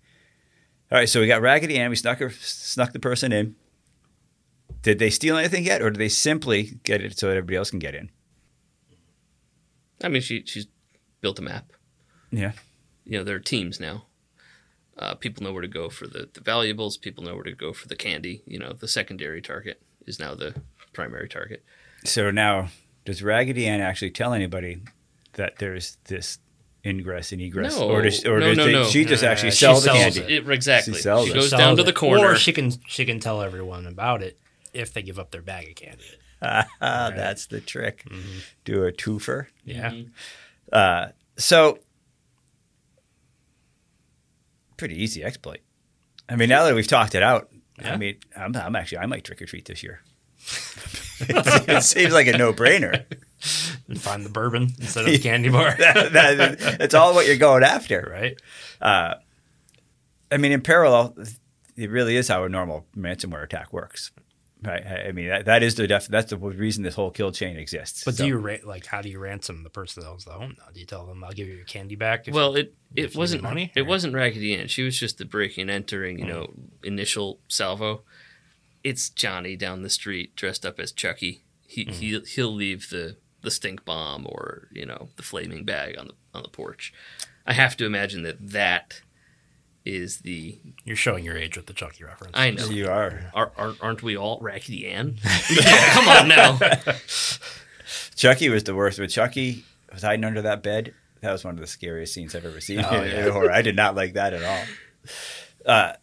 All 0.91 0.97
right, 0.97 1.09
so 1.09 1.21
we 1.21 1.27
got 1.27 1.41
Raggedy 1.41 1.77
Ann. 1.77 1.89
We 1.89 1.95
snuck 1.95 2.19
her, 2.19 2.29
snuck 2.29 2.91
the 2.91 2.99
person 2.99 3.31
in. 3.31 3.55
Did 4.81 4.99
they 4.99 5.09
steal 5.09 5.37
anything 5.37 5.63
yet, 5.63 5.81
or 5.81 5.89
did 5.89 5.99
they 5.99 6.09
simply 6.09 6.79
get 6.83 7.01
it 7.01 7.17
so 7.17 7.27
that 7.27 7.37
everybody 7.37 7.55
else 7.57 7.69
can 7.69 7.79
get 7.79 7.95
in? 7.95 8.09
I 10.03 10.07
mean, 10.07 10.21
she 10.21 10.43
she's 10.45 10.67
built 11.21 11.39
a 11.39 11.43
map. 11.43 11.71
Yeah. 12.31 12.53
You 13.05 13.19
know, 13.19 13.23
there 13.23 13.35
are 13.35 13.39
teams 13.39 13.79
now. 13.79 14.05
Uh, 14.97 15.15
people 15.15 15.43
know 15.43 15.53
where 15.53 15.61
to 15.61 15.67
go 15.67 15.89
for 15.89 16.07
the, 16.07 16.29
the 16.33 16.41
valuables. 16.41 16.97
People 16.97 17.23
know 17.23 17.35
where 17.35 17.43
to 17.43 17.53
go 17.53 17.73
for 17.73 17.87
the 17.87 17.95
candy. 17.95 18.43
You 18.45 18.59
know, 18.59 18.73
the 18.73 18.87
secondary 18.87 19.41
target 19.41 19.81
is 20.05 20.19
now 20.19 20.35
the 20.35 20.55
primary 20.93 21.29
target. 21.29 21.63
So 22.03 22.31
now, 22.31 22.69
does 23.05 23.23
Raggedy 23.23 23.67
Ann 23.67 23.81
actually 23.81 24.11
tell 24.11 24.33
anybody 24.33 24.81
that 25.33 25.57
there's 25.59 25.97
this 26.05 26.39
ingress 26.85 27.31
and 27.31 27.41
egress, 27.41 27.77
No. 27.77 27.89
or 27.89 28.01
does, 28.01 28.25
or 28.25 28.39
No, 28.39 28.47
does 28.47 28.57
no, 28.57 28.65
they- 28.65 28.71
no. 28.73 28.83
she 28.85 29.05
just 29.05 29.23
Uh, 29.23 29.27
actually 29.27 29.51
she 29.51 29.57
sell 29.57 29.75
the 29.75 29.81
sells 29.81 29.97
candy? 29.97 30.19
it. 30.21 30.29
It, 30.47 30.49
exactly. 30.49 30.93
She 30.93 30.97
She, 30.97 31.03
sells 31.03 31.29
it. 31.29 31.33
goes 31.33 31.49
Sells 31.49 31.59
down 31.61 31.77
to 31.77 31.83
the 31.83 31.93
corner. 31.93 32.27
or 32.31 32.35
she 32.35 32.51
can 32.53 32.71
she 32.87 33.05
can 33.05 33.19
tell 33.19 33.41
everyone 33.41 33.85
about 33.85 34.21
it 34.23 34.39
if 34.73 34.91
they 34.93 35.01
give 35.01 35.19
up 35.19 35.31
their 35.31 35.41
bag 35.41 35.69
of 35.69 35.75
candy. 35.75 36.03
Ah, 36.43 36.65
that's 37.15 37.45
the 37.45 37.61
trick. 37.61 38.03
Do 38.65 38.83
a 38.85 38.91
twofer. 38.91 39.45
Yeah. 39.63 39.93
Uh, 40.73 41.09
so, 41.37 41.77
pretty 44.77 45.01
easy 45.01 45.23
exploit. 45.23 45.59
I 46.27 46.35
mean, 46.35 46.49
now 46.49 46.63
that 46.63 46.73
we've 46.73 46.87
talked 46.87 47.13
it 47.13 47.23
out, 47.23 47.49
I 47.83 47.97
mean, 47.97 48.17
I'm, 48.35 48.55
I'm 48.55 48.75
actually 48.75 48.99
I 48.99 49.05
might 49.05 49.23
trick 49.23 49.41
or 49.41 49.45
treat 49.45 49.65
this 49.65 49.83
year. 49.83 50.01
it 51.19 51.83
seems 51.83 52.13
like 52.13 52.25
a 52.27 52.37
no 52.37 52.53
brainer. 52.53 53.05
And 53.91 54.01
find 54.01 54.25
the 54.25 54.29
bourbon 54.29 54.69
instead 54.79 55.05
of 55.05 55.11
the 55.11 55.19
candy 55.29 55.49
bar. 55.49 55.75
that, 55.79 56.13
that, 56.13 56.59
that's 56.79 56.93
all 56.93 57.13
what 57.13 57.27
you're 57.27 57.37
going 57.37 57.63
after. 57.63 58.07
right? 58.11 58.41
Uh, 58.81 59.15
I 60.31 60.37
mean, 60.37 60.51
in 60.51 60.61
parallel, 60.61 61.15
it 61.75 61.89
really 61.89 62.15
is 62.15 62.27
how 62.27 62.43
a 62.43 62.49
normal 62.49 62.85
ransomware 62.97 63.43
attack 63.43 63.73
works. 63.73 64.11
Right. 64.63 64.85
I 64.85 65.07
I 65.07 65.11
mean, 65.11 65.27
that, 65.27 65.45
that 65.45 65.63
is 65.63 65.73
the 65.75 65.87
def- 65.87 66.07
that's 66.07 66.29
the 66.29 66.37
reason 66.37 66.83
this 66.83 66.93
whole 66.93 67.09
kill 67.09 67.31
chain 67.31 67.57
exists. 67.57 68.03
But 68.03 68.15
So- 68.15 68.23
do 68.23 68.27
you 68.27 68.37
ra- 68.37 68.57
like 68.63 68.85
how 68.85 69.01
do 69.01 69.09
you 69.09 69.19
ransom 69.19 69.63
the 69.63 69.71
person 69.71 70.03
that 70.03 70.09
owns 70.09 70.25
the 70.25 70.31
home? 70.31 70.55
Now? 70.59 70.65
Do 70.71 70.79
you 70.79 70.85
tell 70.85 71.05
them 71.05 71.23
I'll 71.23 71.31
give 71.31 71.47
you 71.47 71.55
your 71.55 71.65
candy 71.65 71.95
back? 71.95 72.27
if- 72.27 72.33
Well, 72.33 72.55
it 72.55 72.75
it 72.95 73.13
you 73.13 73.19
wasn't 73.19 73.41
money, 73.41 73.71
It 73.75 73.81
or- 73.81 73.85
wasn't 73.85 74.13
Raggedy 74.13 74.55
Ann. 74.55 74.67
She 74.67 74.83
was 74.83 74.99
just 74.99 75.17
the 75.17 75.25
breaking 75.25 75.63
and 75.63 75.71
entering. 75.71 76.19
You 76.19 76.25
hmm. 76.25 76.31
know, 76.31 76.53
initial 76.83 77.39
salvo. 77.47 78.03
It's 78.83 79.09
Johnny 79.09 79.55
down 79.55 79.81
the 79.81 79.89
street 79.89 80.35
dressed 80.35 80.65
up 80.65 80.79
as 80.79 80.91
Chucky. 80.91 81.43
He 81.65 81.85
hmm. 81.85 81.91
he 81.91 82.19
he'll 82.19 82.53
leave 82.53 82.89
the 82.91 83.17
the 83.41 83.51
stink 83.51 83.85
bomb 83.85 84.25
or 84.27 84.67
you 84.71 84.85
know 84.85 85.09
the 85.17 85.23
flaming 85.23 85.63
bag 85.63 85.97
on 85.97 86.07
the 86.07 86.13
on 86.33 86.43
the 86.43 86.49
porch. 86.49 86.93
I 87.45 87.53
have 87.53 87.75
to 87.77 87.85
imagine 87.85 88.23
that 88.23 88.37
that 88.51 89.01
is 89.83 90.19
the 90.19 90.59
you're 90.85 90.95
showing 90.95 91.25
your 91.25 91.35
age 91.37 91.57
with 91.57 91.65
the 91.65 91.73
Chucky 91.73 92.03
reference. 92.03 92.33
I 92.35 92.51
know. 92.51 92.65
you 92.67 92.87
are. 92.87 93.31
Are, 93.33 93.51
are, 93.57 93.73
aren't 93.81 94.03
we 94.03 94.15
all 94.15 94.37
Raggedy 94.41 94.87
Ann? 94.87 95.17
Come 95.91 96.07
on 96.07 96.27
now. 96.27 96.59
Chucky 98.15 98.49
was 98.49 98.63
the 98.63 98.75
worst. 98.75 98.99
With 98.99 99.09
Chucky 99.11 99.65
was 99.91 100.03
hiding 100.03 100.23
under 100.23 100.43
that 100.43 100.61
bed, 100.61 100.93
That 101.21 101.31
was 101.31 101.43
one 101.43 101.55
of 101.55 101.59
the 101.59 101.67
scariest 101.67 102.13
scenes 102.13 102.35
I've 102.35 102.45
ever 102.45 102.61
seen 102.61 102.79
Oh, 102.87 103.01
in 103.01 103.09
yeah. 103.11 103.29
horror. 103.31 103.51
I 103.51 103.61
did 103.63 103.75
not 103.75 103.95
like 103.95 104.13
that 104.13 104.33
at 104.33 104.43
all. 104.43 104.63
Uh, 105.65 105.93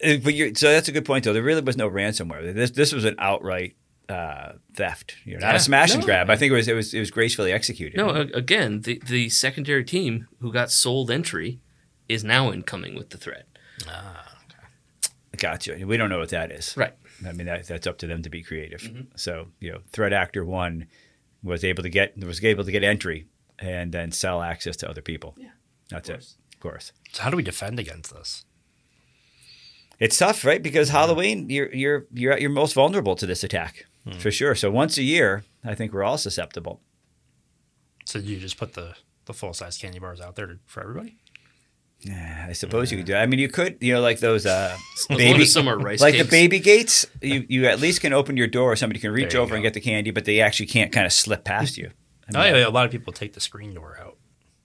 but 0.00 0.34
you're, 0.34 0.54
so 0.54 0.70
that's 0.72 0.88
a 0.88 0.92
good 0.92 1.04
point, 1.04 1.24
though. 1.24 1.32
There 1.34 1.42
really 1.42 1.60
was 1.60 1.76
no 1.76 1.90
ransomware. 1.90 2.54
This 2.54 2.70
this 2.70 2.92
was 2.92 3.04
an 3.04 3.16
outright 3.18 3.76
uh, 4.08 4.52
theft. 4.74 5.16
You 5.24 5.34
know, 5.34 5.40
not 5.40 5.50
Yeah. 5.52 5.56
a 5.56 5.60
smash 5.60 5.94
and 5.94 6.02
grab. 6.04 6.30
I 6.30 6.36
think 6.36 6.52
it 6.52 6.54
was 6.56 6.68
it 6.68 6.74
was 6.74 6.94
it 6.94 7.00
was 7.00 7.10
gracefully 7.10 7.52
executed. 7.52 7.96
No, 7.96 8.10
again, 8.10 8.80
the 8.82 9.00
the 9.06 9.28
secondary 9.28 9.84
team 9.84 10.28
who 10.40 10.52
got 10.52 10.70
sold 10.70 11.10
entry 11.10 11.60
is 12.08 12.24
now 12.24 12.50
incoming 12.52 12.94
with 12.94 13.10
the 13.10 13.18
threat. 13.18 13.46
Ah, 13.86 14.36
okay. 14.46 15.12
Gotcha. 15.36 15.78
We 15.86 15.96
don't 15.96 16.08
know 16.08 16.18
what 16.18 16.30
that 16.30 16.50
is. 16.50 16.74
Right. 16.76 16.94
I 17.26 17.32
mean, 17.32 17.46
that, 17.46 17.66
that's 17.66 17.86
up 17.86 17.98
to 17.98 18.06
them 18.06 18.22
to 18.22 18.30
be 18.30 18.42
creative. 18.42 18.80
Mm-hmm. 18.80 19.02
So, 19.16 19.48
you 19.60 19.72
know, 19.72 19.80
threat 19.92 20.12
actor 20.12 20.44
one 20.44 20.86
was 21.42 21.64
able 21.64 21.82
to 21.82 21.90
get 21.90 22.16
was 22.18 22.42
able 22.44 22.64
to 22.64 22.72
get 22.72 22.82
entry 22.82 23.26
and 23.58 23.92
then 23.92 24.10
sell 24.12 24.40
access 24.42 24.76
to 24.78 24.88
other 24.88 25.02
people. 25.02 25.34
Yeah, 25.36 25.50
that's 25.90 26.08
it. 26.08 26.34
Of 26.54 26.60
course, 26.60 26.92
So 27.12 27.22
how 27.22 27.30
do 27.30 27.36
we 27.36 27.42
defend 27.42 27.78
against 27.78 28.12
this? 28.14 28.44
it's 30.00 30.16
tough, 30.18 30.44
right? 30.44 30.62
Because 30.62 30.90
Halloween, 30.90 31.50
you're 31.50 31.72
you're 31.74 32.06
you're 32.12 32.32
at 32.32 32.40
your 32.40 32.50
most 32.50 32.72
vulnerable 32.74 33.16
to 33.16 33.26
this 33.26 33.42
attack 33.44 33.86
Hmm. 34.12 34.18
for 34.18 34.30
sure. 34.30 34.54
So 34.54 34.70
once 34.70 34.96
a 34.98 35.02
year, 35.02 35.44
I 35.64 35.74
think 35.74 35.92
we're 35.92 36.02
all 36.04 36.18
susceptible. 36.18 36.80
So 38.04 38.18
you 38.18 38.38
just 38.38 38.56
put 38.56 38.74
the 38.74 38.94
the 39.26 39.34
full 39.34 39.52
size 39.52 39.76
candy 39.76 39.98
bars 39.98 40.20
out 40.20 40.36
there 40.36 40.58
for 40.66 40.82
everybody? 40.82 41.18
Yeah, 42.00 42.46
I 42.48 42.52
suppose 42.52 42.90
you 42.92 42.96
could 42.98 43.06
do. 43.06 43.12
That. 43.12 43.22
I 43.22 43.26
mean, 43.26 43.40
you 43.40 43.48
could, 43.48 43.76
you 43.80 43.92
know, 43.92 44.00
like 44.00 44.20
those 44.20 44.46
uh, 44.46 44.76
baby, 45.08 45.44
are 45.56 45.78
rice 45.78 46.00
like 46.00 46.14
cakes. 46.14 46.24
the 46.24 46.30
baby 46.30 46.60
gates. 46.60 47.06
You 47.20 47.44
you 47.48 47.66
at 47.66 47.80
least 47.80 48.00
can 48.00 48.12
open 48.12 48.36
your 48.36 48.46
door. 48.46 48.76
Somebody 48.76 49.00
can 49.00 49.10
reach 49.10 49.34
over 49.34 49.54
and 49.54 49.62
get 49.64 49.74
the 49.74 49.80
candy, 49.80 50.10
but 50.12 50.24
they 50.24 50.40
actually 50.40 50.66
can't 50.66 50.92
kind 50.92 51.06
of 51.06 51.12
slip 51.12 51.44
past 51.44 51.76
you. 51.76 51.90
I 52.34 52.50
Oh, 52.52 52.56
yeah, 52.56 52.68
a 52.68 52.70
lot 52.70 52.84
of 52.86 52.92
people 52.92 53.12
take 53.12 53.32
the 53.32 53.40
screen 53.40 53.74
door 53.74 53.98
out 54.00 54.16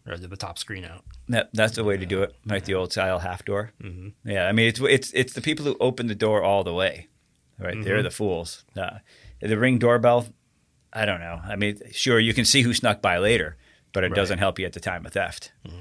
or 0.07 0.17
the 0.17 0.35
top 0.35 0.59
screen 0.59 0.85
out. 0.85 1.05
That, 1.29 1.49
that's 1.53 1.75
the 1.75 1.83
way 1.83 1.95
to 1.97 2.05
do 2.05 2.21
it, 2.23 2.35
like 2.45 2.65
the 2.65 2.75
old 2.75 2.91
style 2.91 3.19
half 3.19 3.43
door. 3.45 3.71
Mm-hmm. 3.81 4.29
Yeah, 4.29 4.47
I 4.47 4.51
mean 4.51 4.67
it's 4.67 4.79
it's 4.81 5.11
it's 5.13 5.33
the 5.33 5.41
people 5.41 5.65
who 5.65 5.75
open 5.79 6.07
the 6.07 6.15
door 6.15 6.43
all 6.43 6.63
the 6.63 6.73
way, 6.73 7.07
right? 7.57 7.73
They're 7.83 7.95
Mm-hmm. 7.95 8.03
the 8.03 8.11
fools. 8.11 8.63
Uh, 8.77 8.99
the 9.47 9.57
ring 9.57 9.77
doorbell, 9.79 10.27
I 10.91 11.05
don't 11.05 11.19
know. 11.19 11.39
I 11.43 11.55
mean, 11.55 11.79
sure 11.91 12.19
you 12.19 12.33
can 12.33 12.45
see 12.45 12.61
who 12.61 12.73
snuck 12.73 13.01
by 13.01 13.17
later, 13.17 13.57
but 13.93 14.03
it 14.03 14.07
Right. 14.11 14.15
doesn't 14.15 14.39
help 14.39 14.59
you 14.59 14.65
at 14.65 14.73
the 14.73 14.79
time 14.79 15.05
of 15.05 15.13
theft. 15.13 15.51
So, 15.65 15.71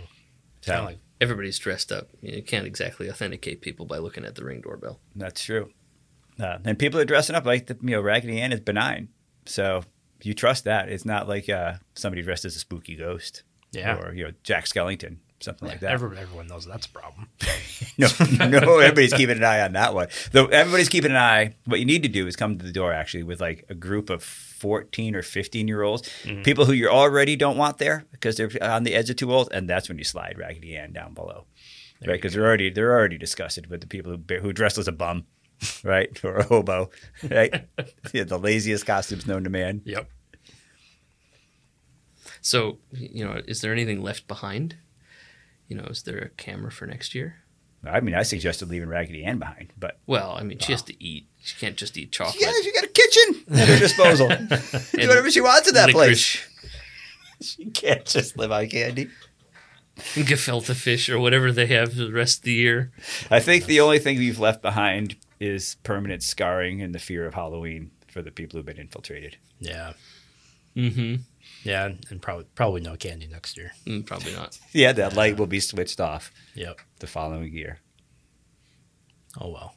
Kind 0.72 0.78
of 0.80 0.84
like 0.86 0.98
Everybody's 1.20 1.58
dressed 1.58 1.92
up. 1.92 2.08
You 2.20 2.42
can't 2.42 2.66
exactly 2.66 3.08
authenticate 3.08 3.60
people 3.60 3.86
by 3.86 3.98
looking 3.98 4.24
at 4.24 4.34
the 4.34 4.44
ring 4.44 4.60
doorbell. 4.60 4.98
that's 5.14 5.44
true. 5.44 5.70
Uh, 6.40 6.58
and 6.64 6.78
people 6.78 6.98
are 6.98 7.04
dressing 7.04 7.36
up 7.36 7.44
like 7.46 7.66
the 7.66 7.76
you 7.82 7.90
know 7.90 8.00
Raggedy 8.00 8.40
Ann 8.40 8.52
is 8.52 8.60
benign, 8.60 9.08
so 9.46 9.84
you 10.22 10.34
trust 10.34 10.64
that. 10.64 10.88
It's 10.88 11.04
not 11.04 11.28
like 11.28 11.48
uh, 11.48 11.74
somebody 11.94 12.22
dressed 12.22 12.44
as 12.44 12.56
a 12.56 12.58
spooky 12.58 12.96
ghost, 12.96 13.42
Yeah. 13.70 13.98
or 13.98 14.12
you 14.14 14.24
know 14.24 14.32
Jack 14.42 14.64
Skellington, 14.64 15.18
something 15.42 15.68
like 15.68 15.80
that. 15.80 15.90
everyone, 15.90 16.18
everyone 16.18 16.46
knows 16.46 16.64
that's 16.64 16.86
a 16.86 16.90
problem. 16.90 17.28
No, 17.98 18.08
no, 18.48 18.78
everybody's 18.78 19.12
keeping 19.12 19.36
an 19.36 19.44
eye 19.44 19.60
on 19.60 19.72
that 19.72 19.92
one. 19.92 20.08
Though 20.32 20.46
everybody's 20.46 20.88
keeping 20.88 21.10
an 21.10 21.18
eye. 21.18 21.54
What 21.66 21.78
you 21.78 21.84
need 21.84 22.02
to 22.04 22.08
do 22.08 22.26
is 22.26 22.36
come 22.36 22.56
to 22.56 22.64
the 22.64 22.72
door 22.72 22.92
actually 22.92 23.22
with 23.22 23.38
like 23.38 23.66
a 23.68 23.74
group 23.74 24.08
of 24.08 24.24
fourteen 24.24 25.14
or 25.14 25.22
fifteen 25.22 25.68
year 25.68 25.82
olds, 25.82 26.08
mm-hmm. 26.22 26.42
people 26.42 26.64
who 26.64 26.72
you 26.72 26.88
already 26.88 27.36
don't 27.36 27.58
want 27.58 27.76
there 27.76 28.06
because 28.10 28.36
they're 28.36 28.50
on 28.62 28.84
the 28.84 28.94
edge 28.94 29.10
of 29.10 29.16
too 29.16 29.32
old, 29.32 29.50
and 29.52 29.68
that's 29.68 29.88
when 29.90 29.98
you 29.98 30.04
slide 30.04 30.38
Raggedy 30.38 30.74
Ann 30.74 30.92
down 30.92 31.12
below, 31.12 31.44
right? 32.06 32.14
Because 32.14 32.32
they're 32.32 32.46
already 32.46 32.70
they're 32.70 32.92
already 32.92 33.18
disgusted 33.18 33.68
with 33.68 33.82
the 33.82 33.86
people 33.86 34.16
who 34.16 34.38
who 34.38 34.52
dress 34.54 34.78
as 34.78 34.88
a 34.88 34.92
bum, 34.92 35.26
right, 35.84 36.24
or 36.24 36.36
a 36.36 36.44
hobo, 36.44 36.90
right? 37.30 37.68
yeah, 38.14 38.24
the 38.24 38.38
laziest 38.38 38.86
costumes 38.86 39.26
known 39.26 39.44
to 39.44 39.50
man. 39.50 39.82
Yep. 39.84 40.08
So, 42.42 42.78
you 42.90 43.24
know, 43.24 43.40
is 43.46 43.60
there 43.60 43.72
anything 43.72 44.02
left 44.02 44.26
behind? 44.26 44.76
You 45.72 45.78
know, 45.78 45.84
is 45.84 46.02
there 46.02 46.18
a 46.18 46.28
camera 46.28 46.70
for 46.70 46.86
next 46.86 47.14
year? 47.14 47.36
I 47.82 48.00
mean, 48.00 48.14
I 48.14 48.24
suggested 48.24 48.68
leaving 48.68 48.90
Raggedy 48.90 49.24
Ann 49.24 49.38
behind, 49.38 49.72
but 49.78 49.98
Well, 50.06 50.36
I 50.38 50.42
mean, 50.42 50.58
she 50.58 50.72
has 50.72 50.82
to 50.82 51.02
eat. 51.02 51.28
She 51.42 51.58
can't 51.58 51.78
just 51.78 51.96
eat 51.96 52.12
chocolate. 52.12 52.36
yeah, 52.38 52.52
she 52.62 52.72
got 52.72 52.84
a 52.84 52.88
kitchen 52.88 53.58
at 53.58 53.68
her 53.68 53.78
disposal. 53.78 54.28
do 55.00 55.08
whatever 55.08 55.30
she 55.30 55.40
wants 55.40 55.68
in 55.68 55.74
that 55.76 55.88
place. 55.88 56.46
She 57.40 57.70
can't 57.70 58.04
just 58.04 58.36
live 58.36 58.52
on 58.52 58.68
candy. 58.68 59.08
gefilte 59.96 60.74
fish, 60.74 61.08
or 61.08 61.18
whatever 61.18 61.50
they 61.52 61.66
have 61.68 61.94
for 61.94 62.00
the 62.04 62.12
rest 62.12 62.40
of 62.40 62.44
the 62.44 62.52
year. 62.52 62.92
I 63.30 63.40
think 63.40 63.64
the 63.64 63.80
only 63.80 63.98
thing 63.98 64.18
we've 64.18 64.38
left 64.38 64.60
behind 64.60 65.16
is 65.40 65.76
permanent 65.84 66.22
scarring 66.22 66.82
and 66.82 66.94
the 66.94 66.98
fear 66.98 67.24
of 67.24 67.32
Halloween 67.32 67.92
for 68.08 68.20
the 68.20 68.30
people 68.30 68.58
who've 68.58 68.66
been 68.66 68.76
infiltrated. 68.76 69.38
Yeah. 69.58 69.94
Mm-hmm. 70.76 71.22
Yeah, 71.64 71.86
and, 71.86 72.04
and 72.10 72.20
probably 72.20 72.44
probably 72.54 72.80
no 72.80 72.96
candy 72.96 73.28
next 73.28 73.56
year. 73.56 73.72
Mm, 73.86 74.04
probably 74.06 74.34
not. 74.34 74.58
Yeah, 74.72 74.92
that 74.92 75.14
light 75.14 75.36
will 75.36 75.46
be 75.46 75.60
switched 75.60 76.00
off 76.00 76.32
Yep. 76.54 76.80
the 76.98 77.06
following 77.06 77.52
year. 77.52 77.78
Oh 79.40 79.50
well. 79.50 79.74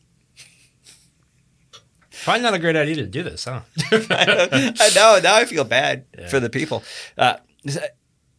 Probably 2.24 2.42
not 2.42 2.54
a 2.54 2.60
great 2.60 2.76
idea 2.76 2.96
to 2.96 3.06
do 3.06 3.24
this, 3.24 3.46
huh? 3.46 3.62
I 3.92 4.90
know. 4.96 5.20
Now 5.22 5.36
I 5.36 5.46
feel 5.46 5.64
bad 5.64 6.06
Yeah. 6.18 6.28
for 6.30 6.40
the 6.40 6.50
people. 6.50 6.82
Uh, 7.18 7.38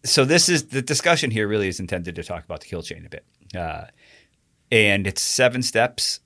so 0.04 0.24
this 0.24 0.48
is 0.48 0.68
the 0.68 0.82
discussion 0.82 1.30
here. 1.30 1.46
Really 1.46 1.68
is 1.68 1.78
intended 1.78 2.14
to 2.16 2.24
talk 2.24 2.44
about 2.44 2.60
the 2.60 2.66
kill 2.66 2.82
chain 2.82 3.04
a 3.06 3.08
bit, 3.08 3.24
uh, 3.56 3.84
and 4.72 5.06
it's 5.06 5.20
seven 5.22 5.62
steps. 5.62 6.20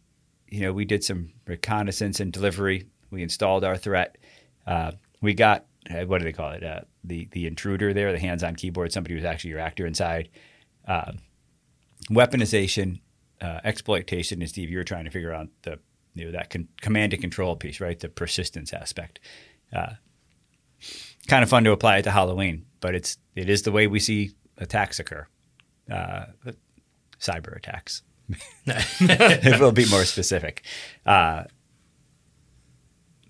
You 0.49 0.61
know, 0.63 0.73
we 0.73 0.85
did 0.85 1.05
some 1.05 1.33
reconnaissance 1.47 2.21
and 2.21 2.33
delivery. 2.33 2.87
We 3.11 3.23
installed 3.23 3.65
our 3.65 3.77
threat. 3.77 4.17
Uh, 4.67 4.93
we 5.21 5.35
got 5.35 5.67
uh, 5.91 6.05
what 6.07 6.19
do 6.19 6.25
they 6.25 6.33
call 6.33 6.53
it? 6.53 6.63
The 7.05 7.29
the 7.33 7.47
intruder 7.47 7.93
there, 7.95 8.13
the 8.13 8.19
hands-on 8.19 8.57
keyboard. 8.57 8.93
Somebody 8.93 9.15
who's 9.15 9.25
actually 9.25 9.51
your 9.51 9.61
actor 9.61 9.87
inside. 9.87 10.29
Uh, 10.87 11.13
weaponization, 12.11 13.01
uh, 13.41 13.61
exploitation, 13.65 14.41
and 14.41 14.49
Steve, 14.49 14.71
you 14.71 14.79
were 14.79 14.85
trying 14.85 15.05
to 15.05 15.11
figure 15.11 15.33
out 15.33 15.49
the 15.63 15.79
you 16.15 16.27
know 16.27 16.33
that 16.33 16.51
con- 16.51 16.69
command 16.81 17.13
and 17.13 17.23
control 17.23 17.57
piece, 17.57 17.81
right? 17.81 17.99
The 17.99 18.09
persistence 18.09 18.73
aspect. 18.73 19.21
Uh, 19.73 19.95
kind 21.29 21.43
of 21.43 21.49
fun 21.49 21.65
to 21.65 21.73
apply 21.73 21.99
it 21.99 22.03
to 22.03 22.11
Halloween, 22.11 22.67
but 22.81 22.95
it's 22.95 23.19
it 23.35 23.49
is 23.49 23.63
the 23.63 23.73
way 23.73 23.87
we 23.87 24.01
see 24.01 24.33
attacks 24.59 24.99
occur, 24.99 25.27
uh, 25.91 26.27
cyber 27.19 27.57
attacks. 27.57 28.03
if 28.67 29.61
we'll 29.61 29.73
be 29.73 29.89
more 29.89 30.05
specific. 30.05 30.65
Uh, 31.05 31.45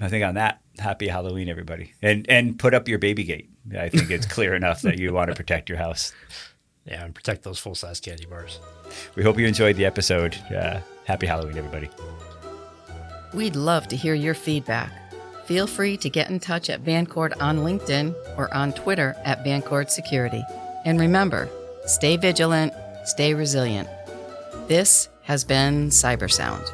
I 0.01 0.09
think 0.09 0.25
on 0.25 0.35
that, 0.35 0.61
happy 0.79 1.09
Halloween, 1.09 1.49
everybody, 1.49 1.93
and 2.01 2.29
and 2.29 2.59
put 2.59 2.75
up 2.75 2.89
your 2.89 2.99
baby 2.99 3.25
gate. 3.25 3.51
I 3.79 3.89
think 3.89 4.11
it's 4.11 4.27
clear 4.35 4.55
enough 4.55 4.83
that 4.83 4.99
you 4.99 5.13
want 5.13 5.31
to 5.31 5.37
protect 5.37 5.69
your 5.69 5.79
house. 5.79 6.13
Yeah, 6.87 7.05
and 7.05 7.15
protect 7.15 7.43
those 7.43 7.59
full 7.59 7.75
size 7.75 8.01
candy 8.01 8.25
bars. 8.25 8.59
We 9.15 9.23
hope 9.23 9.39
you 9.39 9.47
enjoyed 9.47 9.77
the 9.77 9.85
episode. 9.85 10.37
Uh, 10.55 10.81
happy 11.05 11.27
Halloween, 11.27 11.59
everybody. 11.59 11.91
We'd 13.35 13.57
love 13.57 13.87
to 13.89 13.97
hear 13.97 14.15
your 14.15 14.35
feedback. 14.35 14.91
Feel 15.45 15.67
free 15.67 15.97
to 15.99 16.09
get 16.09 16.31
in 16.31 16.41
touch 16.41 16.71
at 16.71 16.85
Vancord 16.85 17.33
on 17.41 17.59
LinkedIn 17.59 18.15
or 18.39 18.53
on 18.55 18.73
Twitter 18.73 19.15
at 19.25 19.45
Vancord 19.45 19.91
Security. 19.91 20.45
And 20.85 20.99
remember, 20.99 21.49
stay 21.87 22.17
vigilant, 22.17 22.73
stay 23.05 23.35
resilient. 23.35 23.89
This 24.69 25.09
has 25.23 25.45
been 25.45 25.89
Cybersound. 25.91 26.67